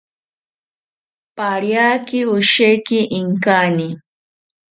Pariaki 1.37 2.19
osheki 2.35 2.99
inkani 3.19 3.87